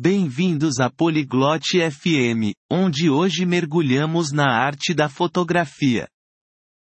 Bem-vindos 0.00 0.78
a 0.78 0.88
Polyglot 0.88 1.76
FM, 1.90 2.54
onde 2.70 3.10
hoje 3.10 3.44
mergulhamos 3.44 4.30
na 4.30 4.46
arte 4.46 4.94
da 4.94 5.08
fotografia. 5.08 6.06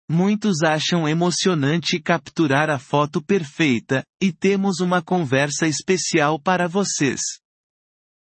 Muitos 0.09 0.63
acham 0.63 1.09
emocionante 1.09 2.01
capturar 2.01 2.71
a 2.71 2.79
foto 2.79 3.21
perfeita, 3.21 4.05
e 4.23 4.33
temos 4.33 4.79
uma 4.79 5.03
conversa 5.03 5.67
especial 5.67 6.39
para 6.41 6.69
vocês. 6.69 7.21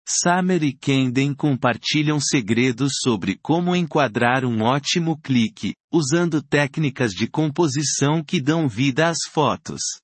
Summer 0.09 0.63
e 0.63 0.73
Kenden 0.73 1.35
compartilham 1.35 2.19
segredos 2.19 2.93
sobre 2.99 3.37
como 3.43 3.75
enquadrar 3.75 4.43
um 4.43 4.63
ótimo 4.63 5.21
clique, 5.21 5.75
usando 5.93 6.41
técnicas 6.41 7.11
de 7.11 7.27
composição 7.27 8.23
que 8.23 8.41
dão 8.41 8.67
vida 8.67 9.07
às 9.07 9.19
fotos. 9.31 10.02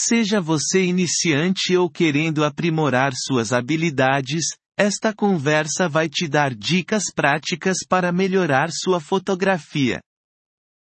Seja 0.00 0.40
você 0.40 0.84
iniciante 0.84 1.76
ou 1.76 1.90
querendo 1.90 2.44
aprimorar 2.44 3.12
suas 3.16 3.52
habilidades, 3.52 4.44
esta 4.76 5.12
conversa 5.12 5.88
vai 5.88 6.08
te 6.08 6.28
dar 6.28 6.54
dicas 6.54 7.12
práticas 7.12 7.78
para 7.88 8.12
melhorar 8.12 8.70
sua 8.70 9.00
fotografia. 9.00 10.00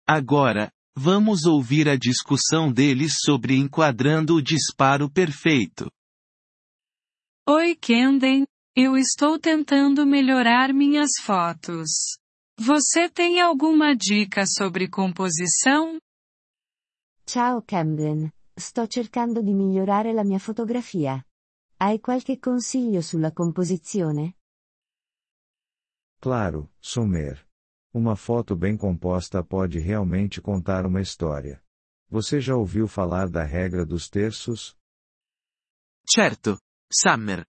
Agora, 0.07 0.71
vamos 0.95 1.47
ouvir 1.47 1.89
a 1.89 1.97
discussão 1.97 2.71
deles 2.71 3.15
sobre 3.25 3.57
enquadrando 3.57 4.35
o 4.35 4.43
disparo 4.43 5.11
perfeito. 5.11 5.91
Oi 7.49 7.75
Kenden, 7.77 8.47
eu 8.77 8.95
estou 8.95 9.38
tentando 9.38 10.05
melhorar 10.05 10.75
minhas 10.75 11.13
fotos. 11.23 11.88
Você 12.59 13.09
tem 13.09 13.41
alguma 13.41 13.97
dica 13.97 14.45
sobre 14.47 14.87
composição? 14.87 15.99
Ciao 17.27 17.63
Camden, 17.63 18.30
sto 18.59 18.87
cercando 18.87 19.41
di 19.41 19.53
migliorare 19.55 20.12
la 20.12 20.25
mia 20.25 20.39
fotografia. 20.39 21.25
Hai 21.77 22.01
qualche 22.01 22.39
consiglio 22.39 23.01
sulla 23.01 23.33
composizione? 23.33 24.37
Claro, 26.19 26.73
Sumer. 26.80 27.47
Uma 27.95 28.16
foto 28.16 28.57
bem 28.57 28.77
composta 28.77 29.43
pode 29.45 29.79
realmente 29.79 30.41
contar 30.41 30.85
uma 30.85 31.01
história. 31.01 31.63
Você 32.10 32.41
já 32.41 32.57
ouviu 32.57 32.87
falar 32.88 33.29
da 33.29 33.45
regra 33.45 33.85
dos 33.87 34.09
terços? 34.09 34.77
Certo, 36.04 36.59
Summer. 36.91 37.45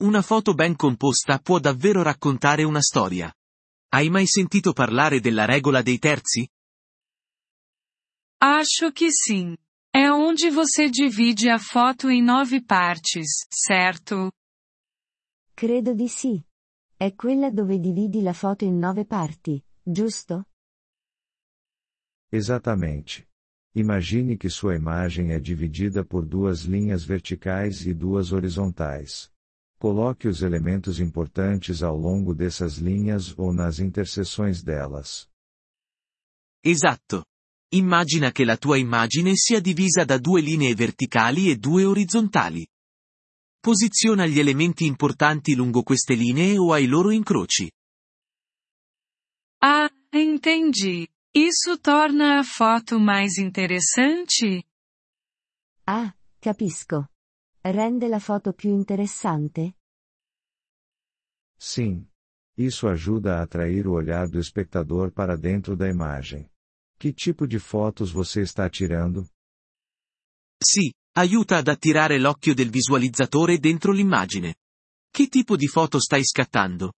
Una 0.00 0.22
foto 0.22 0.54
ben 0.54 0.74
composta 0.74 1.38
può 1.38 1.58
davvero 1.58 2.02
raccontare 2.02 2.64
una 2.64 2.80
storia. 2.80 3.32
Hai 3.90 4.08
mai 4.08 4.26
sentito 4.26 4.72
parlare 4.72 5.20
della 5.20 5.44
regola 5.44 5.82
dei 5.82 5.98
terzi? 5.98 6.48
Acho 8.40 8.92
que 8.92 9.10
sim. 9.10 9.56
É 9.96 10.10
onde 10.10 10.50
você 10.50 10.90
divide 10.90 11.48
a 11.48 11.56
foto 11.56 12.10
em 12.10 12.20
nove 12.20 12.60
partes, 12.60 13.46
certo? 13.48 14.32
Credo 15.54 15.94
di 15.94 16.08
sì. 16.08 16.44
È 16.96 17.14
quella 17.14 17.48
dove 17.48 17.78
dividi 17.78 18.20
la 18.20 18.32
foto 18.32 18.64
in 18.64 18.76
nove 18.76 19.04
parti, 19.04 19.64
giusto? 19.84 20.48
Esattamente. 22.28 23.28
Imagine 23.76 24.36
que 24.36 24.48
sua 24.48 24.74
imagem 24.74 25.30
é 25.30 25.38
dividida 25.38 26.04
por 26.04 26.26
duas 26.26 26.62
linhas 26.62 27.04
verticais 27.04 27.86
e 27.86 27.94
duas 27.94 28.32
horizontais. 28.32 29.30
Coloque 29.78 30.26
os 30.26 30.42
elementos 30.42 30.98
importantes 30.98 31.84
ao 31.84 31.96
longo 31.96 32.34
dessas 32.34 32.78
linhas 32.78 33.32
ou 33.38 33.52
nas 33.52 33.78
interseções 33.78 34.60
delas. 34.60 35.30
Esatto. 36.64 37.24
Immagina 37.74 38.30
che 38.30 38.44
la 38.44 38.56
tua 38.56 38.76
immagine 38.76 39.34
sia 39.34 39.60
divisa 39.60 40.04
da 40.04 40.16
due 40.18 40.40
linee 40.40 40.74
verticali 40.74 41.50
e 41.50 41.56
due 41.56 41.84
orizzontali. 41.84 42.64
Posiziona 43.58 44.26
gli 44.26 44.38
elementi 44.38 44.86
importanti 44.86 45.56
lungo 45.56 45.82
queste 45.82 46.14
linee 46.14 46.56
o 46.56 46.72
ai 46.72 46.86
loro 46.86 47.10
incroci. 47.10 47.68
Ah, 49.58 49.90
entendi. 50.10 51.08
Isso 51.32 51.80
torna 51.80 52.38
a 52.38 52.44
foto 52.44 53.00
mais 53.00 53.38
interessante? 53.38 54.66
Ah, 55.84 56.14
capisco. 56.38 57.08
Rende 57.60 58.06
la 58.06 58.20
foto 58.20 58.52
più 58.52 58.70
interessante? 58.70 59.78
Sim. 61.56 62.06
Isso 62.56 62.86
ajuda 62.86 63.38
a 63.38 63.42
atrair 63.42 63.88
o 63.88 63.94
olhar 63.94 64.28
do 64.28 64.38
espectador 64.38 65.10
para 65.10 65.36
dentro 65.36 65.74
da 65.74 65.88
imagem. 65.88 66.48
Que 67.04 67.12
tipo 67.12 67.46
de 67.46 67.58
fotos 67.58 68.10
você 68.10 68.40
está 68.40 68.66
tirando? 68.70 69.28
Sì, 70.58 70.90
aiuta 71.18 71.58
ad 71.58 71.68
attirare 71.68 72.18
l'occhio 72.18 72.54
del 72.54 72.70
visualizzatore 72.70 73.58
dentro 73.58 73.92
l'immagine. 73.92 74.54
Che 75.10 75.28
tipo 75.28 75.54
di 75.54 75.66
foto 75.66 76.00
stai 76.00 76.24
scattando? 76.24 76.94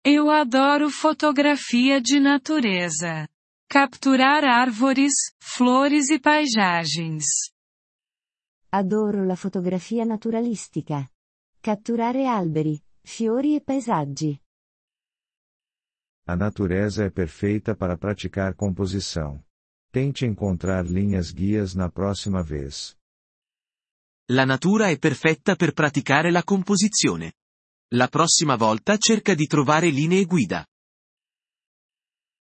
Eu 0.00 0.30
adoro 0.30 0.88
fotografia 0.88 2.00
de 2.00 2.18
natureza. 2.18 3.28
Capturar 3.68 4.42
árvores, 4.44 5.34
flores 5.38 6.08
e 6.08 6.18
paisagens. 6.18 7.52
Adoro 8.70 9.26
la 9.26 9.36
fotografia 9.36 10.06
naturalistica. 10.06 11.06
Catturare 11.60 12.26
alberi, 12.26 12.82
fiori 13.02 13.54
e 13.54 13.60
paesaggi. 13.60 14.40
A 16.26 16.34
natureza 16.34 17.04
é 17.04 17.10
perfeita 17.10 17.76
para 17.76 17.98
praticar 17.98 18.54
composição. 18.54 19.44
Tente 19.92 20.24
encontrar 20.24 20.86
linhas 20.86 21.30
guias 21.30 21.74
na 21.74 21.90
próxima 21.90 22.42
vez. 22.42 22.96
La 24.30 24.46
natura 24.46 24.88
è 24.88 24.98
perfetta 24.98 25.54
per 25.54 25.72
praticare 25.72 26.30
la 26.30 26.42
composizione. 26.42 27.34
La 27.92 28.08
prossima 28.08 28.56
volta 28.56 28.96
cerca 28.96 29.34
di 29.34 29.46
trovare 29.46 29.90
linee 29.90 30.24
guida. 30.24 30.66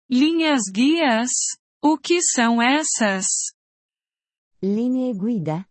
Linhas 0.10 0.72
guias? 0.72 1.56
O 1.80 2.00
que 2.00 2.20
são 2.24 2.60
essas? 2.60 3.54
Linee 4.60 5.14
guida? 5.14 5.70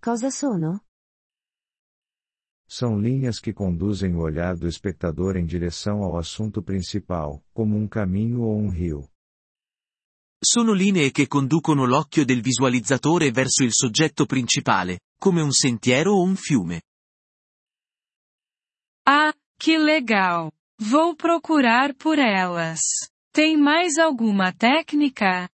Cosa 0.00 0.30
sono? 0.30 0.84
São 2.68 3.00
linhas 3.00 3.40
que 3.40 3.54
conduzem 3.54 4.14
o 4.14 4.20
olhar 4.20 4.54
do 4.54 4.68
espectador 4.68 5.36
em 5.36 5.46
direção 5.46 6.02
ao 6.02 6.18
assunto 6.18 6.62
principal, 6.62 7.42
como 7.54 7.74
um 7.76 7.88
caminho 7.88 8.42
ou 8.42 8.58
um 8.58 8.68
rio. 8.68 9.08
Sono 10.38 10.72
linee 10.74 11.10
che 11.10 11.26
conducono 11.26 11.86
l'occhio 11.86 12.24
del 12.26 12.42
visualizzatore 12.42 13.30
verso 13.30 13.64
il 13.64 13.72
soggetto 13.72 14.26
principale, 14.26 15.00
come 15.18 15.40
un 15.40 15.50
sentiero 15.50 16.12
o 16.12 16.22
un 16.22 16.36
fiume. 16.36 16.82
Ah, 19.04 19.32
que 19.56 19.78
legal! 19.78 20.52
Vou 20.78 21.16
procurar 21.16 21.94
por 21.96 22.18
elas. 22.18 22.80
Tem 23.32 23.56
mais 23.56 23.96
alguma 23.96 24.52
técnica? 24.52 25.48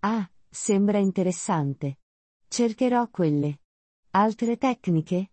Ah, 0.00 0.30
sembra 0.50 1.00
interessante. 1.00 1.96
Cercherò 2.48 3.08
quelle. 3.08 3.58
Altre 4.12 4.56
tecniche? 4.58 5.31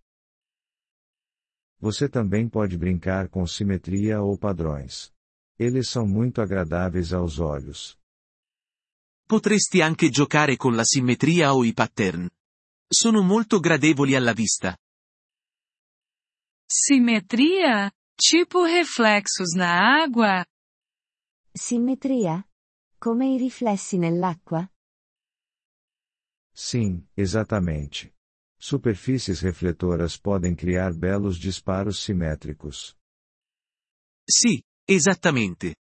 Você 1.79 2.09
também 2.09 2.49
pode 2.49 2.77
brincar 2.77 3.29
com 3.29 3.45
simetria 3.47 4.21
ou 4.21 4.37
padrões. 4.37 5.13
Eles 5.57 5.89
são 5.89 6.05
muito 6.05 6.41
agradáveis 6.41 7.13
aos 7.13 7.39
olhos. 7.39 7.97
Potresti 9.25 9.81
anche 9.81 10.09
giocare 10.09 10.57
con 10.57 10.75
la 10.75 10.83
simmetria 10.83 11.53
o 11.53 11.63
i 11.63 11.73
pattern. 11.73 12.27
Sono 12.87 13.21
molto 13.21 13.59
gradevoli 13.59 14.15
alla 14.15 14.33
vista. 14.33 14.75
Simetria? 16.65 17.91
Tipo 18.15 18.63
reflexos 18.63 19.53
na 19.55 20.01
água? 20.03 20.45
Simmetria? 21.53 22.43
Come 22.97 23.27
i 23.33 23.37
riflessi 23.37 23.97
nell'acqua? 23.97 24.69
Sim, 26.51 27.07
exatamente. 27.15 28.13
Superfícies 28.61 29.39
refletoras 29.39 30.17
podem 30.17 30.53
criar 30.53 30.93
belos 30.93 31.39
disparos 31.39 32.03
simétricos. 32.03 32.93
Sì, 34.29 34.61
esattamente. 34.85 35.75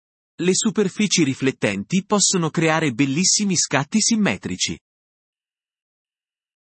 Le 0.41 0.53
superfici 0.53 1.23
riflettenti 1.23 2.03
possono 2.05 2.49
creare 2.49 2.91
bellissimi 2.91 3.55
scatti 3.55 4.01
simmetrici. 4.01 4.77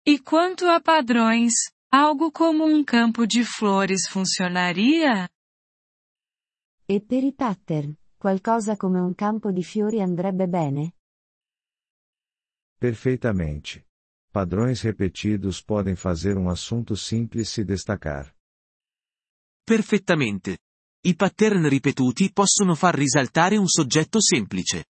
E 0.03 0.21
quanto 0.23 0.65
a 0.65 0.81
padrões, 0.81 1.71
algo 1.91 2.31
como 2.31 2.65
um 2.65 2.83
campo 2.83 3.27
de 3.27 3.43
flores 3.43 4.07
funcionaria? 4.09 5.29
E 6.87 7.01
per 7.01 7.23
i 7.23 7.33
pattern, 7.33 7.95
qualcosa 8.17 8.75
come 8.75 8.99
un 8.99 9.13
campo 9.13 9.51
di 9.51 9.63
fiori 9.63 10.01
andrebbe 10.01 10.47
bene? 10.47 10.95
Perfeitamente. 12.79 13.88
Padrões 14.31 14.81
repetidos 14.81 15.59
podem 15.59 15.95
fazer 15.95 16.37
um 16.37 16.49
assunto 16.49 16.95
simples 16.95 17.49
se 17.49 17.63
destacar. 17.63 18.35
Perfettamente. 19.65 20.59
I 21.01 21.15
pattern 21.15 21.67
ripetuti 21.67 22.31
possono 22.31 22.75
far 22.75 22.93
risaltare 22.93 23.57
un 23.57 23.67
soggetto 23.67 24.21
semplice. 24.21 24.85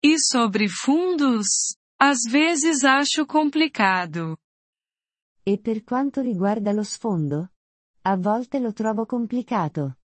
E 0.00 0.18
sobre 0.18 0.68
fundos? 0.68 1.76
Às 2.00 2.22
vezes 2.30 2.84
acho 2.84 3.26
complicado. 3.26 4.38
E 5.44 5.58
per 5.58 5.82
quanto 5.82 6.20
riguarda 6.20 6.72
lo 6.72 6.84
sfondo? 6.84 7.52
A 8.02 8.16
volte 8.16 8.58
lo 8.58 8.72
trovo 8.72 9.04
complicato. 9.06 9.98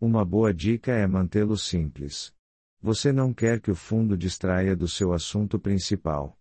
Uma 0.00 0.24
boa 0.24 0.52
dica 0.52 0.92
é 0.92 1.06
mantê-lo 1.06 1.56
simples. 1.56 2.34
Você 2.82 3.12
não 3.12 3.34
quer 3.34 3.60
que 3.60 3.70
o 3.70 3.74
fundo 3.74 4.16
distraia 4.16 4.74
do 4.74 4.88
seu 4.88 5.12
assunto 5.12 5.58
principal. 5.58 6.38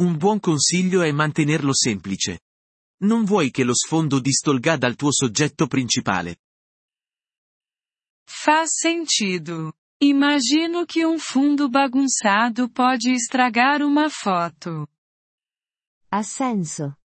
Un 0.00 0.16
buon 0.16 0.38
consiglio 0.38 1.02
è 1.02 1.10
mantenerlo 1.12 1.74
semplice. 1.74 2.40
Non 3.00 3.24
vuoi 3.24 3.50
che 3.50 3.64
lo 3.64 3.74
sfondo 3.74 4.20
distolga 4.20 4.76
dal 4.76 4.96
tuo 4.96 5.10
soggetto 5.10 5.66
principale. 5.66 6.36
Faz 8.28 8.76
sentido. 8.78 9.72
Imagino 10.00 10.84
que 10.84 11.04
um 11.06 11.18
fundo 11.18 11.68
bagunçado 11.70 12.68
pode 12.70 13.10
estragar 13.10 13.82
uma 13.82 14.10
foto. 14.10 14.86
Ha 16.10 16.22
senso. 16.22 16.98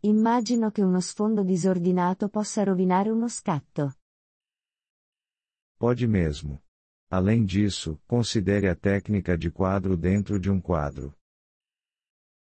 Immagino 0.00 0.70
che 0.70 0.82
uno 0.82 1.00
sfondo 1.00 1.44
disordinato 1.44 2.28
possa 2.28 2.64
rovinare 2.64 3.10
uno 3.10 3.28
scatto. 3.28 3.96
Pode 5.76 6.06
mesmo. 6.06 6.62
Além 7.10 7.44
disso, 7.44 8.00
considere 8.06 8.68
a 8.68 8.76
técnica 8.76 9.36
de 9.36 9.50
quadro 9.50 9.96
dentro 9.96 10.38
de 10.38 10.48
um 10.48 10.60
quadro. 10.60 11.12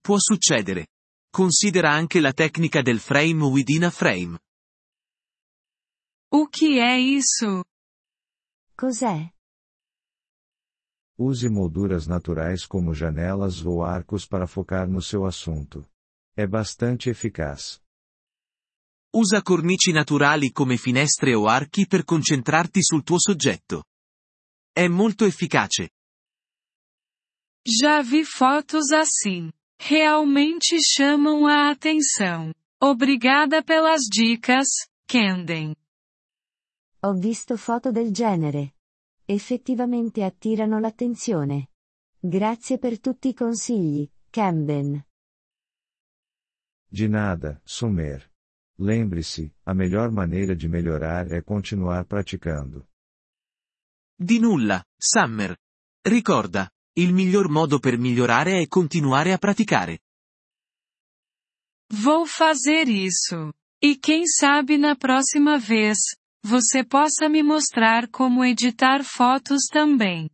Può 0.02 0.18
succedere. 0.18 0.88
Considera 1.32 1.94
anche 1.94 2.20
la 2.20 2.32
tecnica 2.32 2.82
del 2.82 2.98
frame 2.98 3.44
within 3.44 3.84
a 3.84 3.90
frame. 3.90 4.38
O 6.32 6.48
que 6.48 6.80
é 6.80 6.98
isso? 6.98 7.64
Cos'è? 8.74 9.32
Use 11.16 11.48
molduras 11.48 12.06
naturais 12.06 12.66
como 12.66 12.92
janelas 12.92 13.64
ou 13.64 13.84
arcos 13.84 14.26
para 14.26 14.46
focar 14.46 14.88
no 14.88 15.00
seu 15.00 15.24
assunto. 15.24 15.88
É 16.36 16.46
bastante 16.46 17.08
eficaz. 17.08 17.80
Usa 19.14 19.40
cornici 19.42 19.92
naturali 19.92 20.50
come 20.50 20.76
finestre 20.76 21.34
o 21.34 21.46
archi 21.46 21.86
per 21.86 22.04
concentrarti 22.04 22.82
sul 22.82 23.02
tuo 23.02 23.18
soggetto. 23.18 23.84
È 24.78 24.88
molto 24.88 25.24
efficace. 25.24 25.88
Já 27.64 28.02
vi 28.02 28.24
fotos 28.24 28.92
assim. 28.92 29.50
Realmente 29.80 30.76
chamam 30.94 31.46
a 31.46 31.70
atenção. 31.70 32.52
Obrigada 32.78 33.62
pelas 33.62 34.02
dicas, 34.06 34.66
Kenden. 35.08 35.74
Ho 37.02 37.14
visto 37.14 37.56
foto 37.56 37.90
del 37.90 38.12
genere. 38.12 38.74
Effettivamente 39.24 40.22
attirano 40.22 40.78
l'attenzione. 40.78 41.70
Grazie 42.20 42.76
per 42.76 43.00
tutti 43.00 43.28
i 43.28 43.34
consigli, 43.34 44.06
Camden. 44.28 45.02
De 46.86 47.08
nada, 47.08 47.62
Sumer. 47.64 48.30
Lembre-se, 48.78 49.54
a 49.64 49.72
melhor 49.72 50.10
maneira 50.10 50.54
de 50.54 50.68
melhorar 50.68 51.32
é 51.32 51.40
continuar 51.40 52.04
praticando. 52.04 52.86
Di 54.18 54.38
nulla, 54.38 54.82
Summer. 54.96 55.54
Ricorda, 56.00 56.70
il 56.94 57.12
miglior 57.12 57.50
modo 57.50 57.78
per 57.78 57.98
migliorare 57.98 58.60
è 58.62 58.66
continuare 58.66 59.32
a 59.34 59.36
praticare. 59.36 59.98
Vou 62.02 62.24
fazer 62.24 62.88
isso. 62.88 63.52
E 63.78 63.98
quem 63.98 64.26
sabe 64.26 64.78
na 64.78 64.96
próxima 64.96 65.58
vez, 65.58 65.98
você 66.42 66.82
possa 66.82 67.28
me 67.28 67.42
mostrar 67.42 68.08
como 68.08 68.42
editar 68.42 69.04
fotos 69.04 69.66
também. 69.66 70.30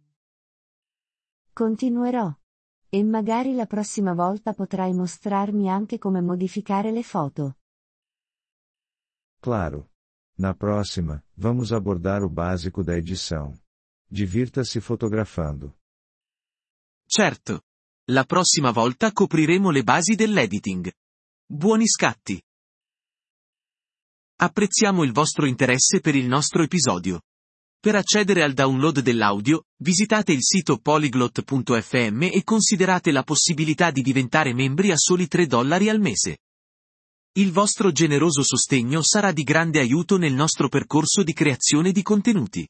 Continuerò. 1.53 2.33
E 2.89 3.03
magari 3.03 3.53
la 3.53 3.67
prossima 3.67 4.15
volta 4.15 4.55
potrai 4.55 4.93
mostrarmi 4.95 5.69
anche 5.69 5.99
come 5.99 6.21
modificare 6.21 6.93
le 6.93 7.03
foto. 7.03 7.57
Claro. 9.41 9.91
Na 10.39 10.55
próxima, 10.55 11.21
vamos 11.35 11.73
abordar 11.73 12.23
o 12.23 12.31
básico 12.31 12.85
da 12.85 12.97
edição. 12.97 13.61
Divirta-se 14.13 14.83
fotografando. 14.83 15.79
Certo. 17.07 17.63
La 18.11 18.25
prossima 18.25 18.71
volta 18.71 19.11
copriremo 19.11 19.71
le 19.71 19.83
basi 19.85 20.15
dell'editing. 20.15 20.93
Buoni 21.47 21.89
scatti! 21.89 22.39
Apprezziamo 24.37 25.03
il 25.03 25.13
vostro 25.13 25.47
interesse 25.47 26.01
per 26.01 26.15
il 26.15 26.27
nostro 26.27 26.63
episodio. 26.63 27.23
Per 27.81 27.95
accedere 27.95 28.43
al 28.43 28.53
download 28.53 29.01
dell'audio, 29.01 29.65
visitate 29.79 30.33
il 30.33 30.43
sito 30.43 30.77
polyglot.fm 30.77 32.23
e 32.25 32.43
considerate 32.45 33.13
la 33.13 33.23
possibilità 33.23 33.91
di 33.91 34.03
diventare 34.03 34.53
membri 34.53 34.91
a 34.91 34.97
soli 34.99 35.27
3 35.27 35.47
dollari 35.47 35.89
al 35.89 36.01
mese. 36.01 36.41
Il 37.39 37.51
vostro 37.51 37.91
generoso 37.93 38.43
sostegno 38.43 39.01
sarà 39.01 39.33
di 39.33 39.43
grande 39.43 39.81
aiuto 39.81 40.19
nel 40.19 40.35
nostro 40.35 40.69
percorso 40.69 41.23
di 41.23 41.33
creazione 41.33 41.93
di 41.93 42.03
contenuti. 42.03 42.69